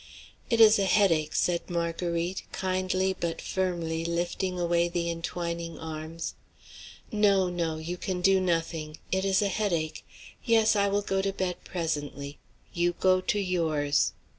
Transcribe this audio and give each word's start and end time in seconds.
"It 0.49 0.59
is 0.59 0.79
a 0.79 0.85
headache," 0.85 1.35
said 1.35 1.69
Marguerite, 1.69 2.41
kindly 2.51 3.13
but 3.19 3.39
firmly 3.39 4.03
lifting 4.03 4.59
away 4.59 4.87
the 4.87 5.11
intwining 5.13 5.77
arms. 5.79 6.33
"No, 7.11 7.49
no, 7.51 7.77
you 7.77 7.97
can 7.97 8.19
do 8.19 8.41
nothing. 8.41 8.97
It 9.11 9.25
is 9.25 9.43
a 9.43 9.47
headache. 9.47 10.03
Yes, 10.43 10.75
I 10.75 10.87
will 10.87 11.03
go 11.03 11.21
to 11.21 11.31
bed 11.31 11.63
presently; 11.63 12.39
you 12.73 12.93
go 12.93 13.21
to 13.21 13.39
yours. 13.39 14.13